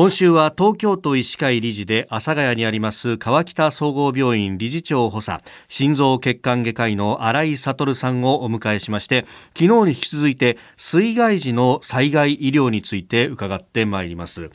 [0.00, 14.50] 今週は東京都医師会理事で阿佐ヶ谷にあります川北総合病院理事長補佐心臓血管外科医の新井悟さんをお迎えしまして昨日に引き続いて水害時の災害医療について伺ってまいります、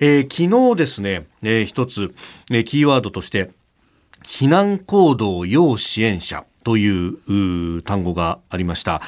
[0.00, 2.14] えー、昨日ですね、えー、一つ、
[2.50, 3.50] えー、キーワードとして
[4.24, 9.02] 避難行動要支援者という単語がありました。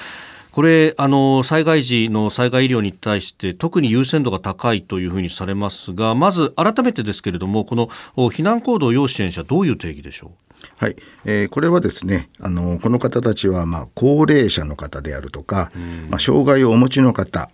[0.53, 10.31] これあの災害時の災害医療に対して特に優先度が高いというふうにされますがまず改めてですけれどもこの避難行動要支援者どういう定義でしょう？
[10.77, 15.71] はい、えー、これはですねあのこの方たちは、まあ、高齢者の方であるとか、
[16.11, 17.49] まあ、障害をお持ちの方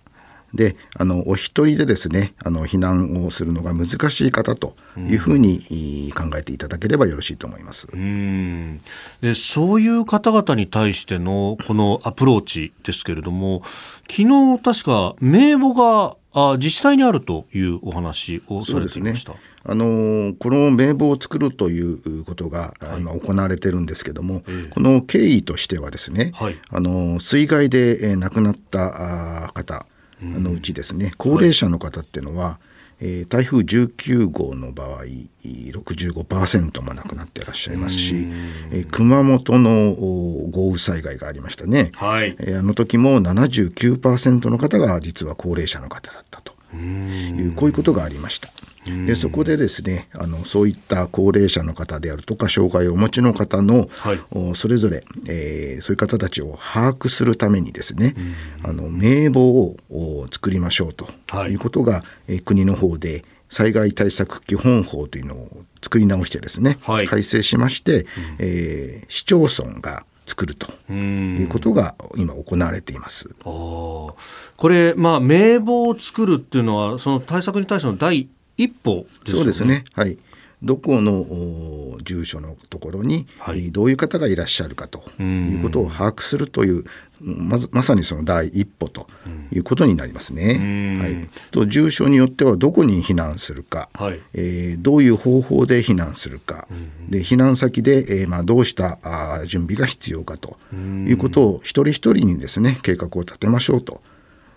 [0.57, 7.89] であのお一人でですねあの避難をするのが難しい方というふうに考えていただければよろしいと思います。
[7.93, 8.81] うん。
[9.21, 13.63] でそういう方々に対してのこのアプローチですけれども
[14.11, 19.35] 昨日確か名簿があ自治体にあるというお話をされていました。
[19.69, 29.87] あのこの名簿を作るということが、今行われてるんですけども、この経緯としてはですね、はい、あの水害で亡くなった方
[30.23, 35.05] のうちですね、高齢者の方っていうのは、はいえー、台風19号の場合
[35.45, 38.15] 65%も亡くなっていらっしゃいますし、
[38.71, 39.95] えー、熊本の
[40.51, 42.37] 豪雨災害がありましたね、はい。
[42.39, 48.49] えー、あの時も79%の方が実は高齢者の方だったというこういうことがありました。
[49.07, 54.21] でそこでですねあのそういった高齢者の方であるとか障害をお持ちの方の、はい、
[54.55, 58.15] それぞれ、えー、そういう方たちを把握するためにですね
[58.63, 61.07] あの名簿を作りましょうと
[61.49, 61.57] い。
[61.57, 68.07] うことが、はい、えー、国の方で災害対策基本法というのを作り直してですね、はい、改正しまして、うん、
[68.39, 73.31] えー、市町村が作るということが今行われています。
[73.45, 74.17] こ
[74.69, 79.85] れ、まあ、名簿を作るっていうのはその対策に対しての第一歩、ね、そうですね。
[79.95, 80.19] はい。
[80.63, 86.85] どこの住所のところに、はい、どういう方がいらっしゃるかということを把握するという
[87.21, 89.07] まずまさにその第一歩と
[89.53, 90.99] いうことになりますね。
[91.01, 96.67] はい、と住所によってはどこに避難するか、はい、えー、どういう方法で避難するか、
[97.09, 104.01] で避難先で、えーまあ、どうしたあ準備が必要かということを一人一人にですね計画を立てましょうと。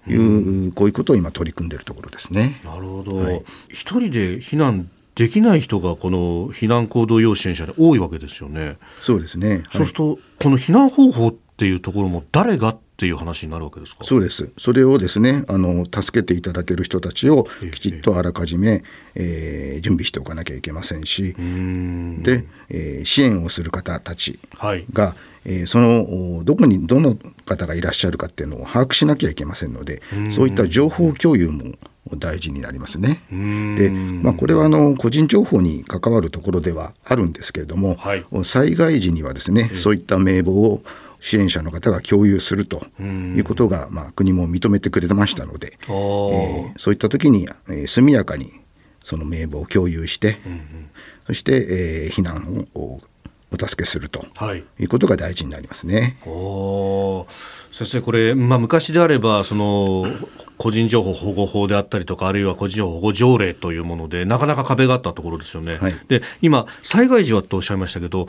[0.09, 2.61] いう、こういうことを今取り組んでいるところですね。
[2.63, 3.17] なるほど。
[3.17, 8.77] はい、一人で避難できない人がこの避難行動要支援者で多いわけですよね。
[9.01, 9.49] そうですね。
[9.49, 14.03] はい、そうするとこの避難方法っていうところも誰がっていう話になるわけですか？
[14.03, 14.51] そうです。
[14.57, 18.83] それをですねあの助けていただける人たちをきちっとあらかじめ、
[19.15, 21.33] えー、準備しておかなきゃいけませんし。
[21.33, 24.85] で、えー、支援をする方たちが、はい。
[25.45, 27.17] えー、そのどこにどの
[27.49, 31.75] 方がいらっしゃるかっていうのを把握しなきゃいけませんのでそういった情報共有も
[32.17, 33.21] 大事になりますね。
[33.29, 40.81] で、まあ、これはあの個人情報に関わるところではあるんですけれども、はい、災害時にはですねそういった名簿を
[41.19, 48.53] 支援者の方が共有するということが、まあ、国も認めてくれましたので、えー、そういった時に、えー、速やかに
[49.03, 50.89] その名簿を共有して、うんうん、
[51.27, 53.01] そして、えー、避難を
[53.51, 56.17] お助けすると、はい、いうことが大事になりますね。
[57.71, 60.05] 先生これ、まあ、昔であればその
[60.57, 65.77] 個人情報保護法であったりとかあるいは個人情報保護条例というものでなかなか壁があったところですよね。
[65.77, 68.27] はい、で今災害時はとおっしゃいましたけど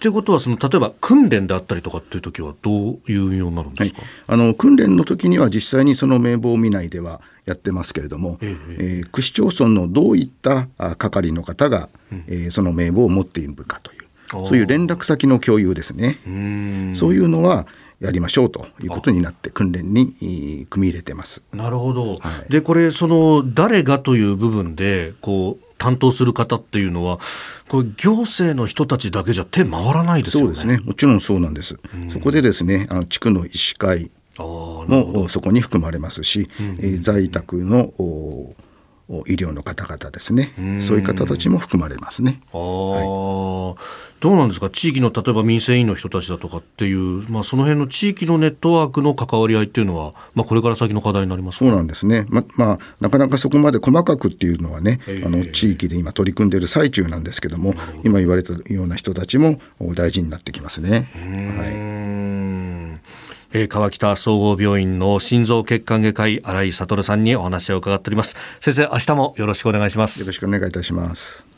[0.00, 2.72] ということはその例えば訓練であったりとかっていう時はどう
[3.06, 10.66] いう運用になるんですか、はい、あの訓練の時には実際にその名簿を見ないではやってますけれども、えええー、区市町村のどういった
[10.96, 16.18] 係の方が、うん、えー、その名簿を持っているかというそういう連絡先の共有ですね
[16.94, 17.66] そういうのは
[18.00, 21.42] やりましょうということになって訓練に組み入れてます。
[21.52, 22.16] なるほど。
[22.16, 27.18] はい、でこれその誰がという部分でこう担当する方っていうのは、
[27.68, 30.46] これ行政の人たちだけじゃ手回らないですよね。
[30.46, 30.78] そうですね。
[30.84, 31.78] もちろんそうなんです。
[31.94, 37.92] うん、そこでですね、あの地区の医師会もそこに含まれますし、うん、え在宅の
[39.26, 42.40] 医療の方々ですね、そういう方たちも含まれますね。
[42.52, 43.02] あはい、
[44.20, 57.74] どうなんですか、地域の例えば民生委員の人たちだとかっていう、まあ、その辺の地域のネットワークの関わり合いっていうのは、まあ、これから先の課題になりますそうなんですね、ままあ、なかなかそこまで細かくっていうのはね、えー、あの地域で今、取り組んでいる最中なんですけども、
[58.04, 59.60] 今言われたような人たちも
[59.94, 61.10] 大事になってきますね。
[61.58, 61.91] はい
[63.52, 68.36] えー、川北総合病院の心臓血管外科医新井悟さんにお話を伺っております。
[68.60, 70.20] 先生明日もよろしくお願いします。
[70.20, 71.51] よろしくお願いいたします。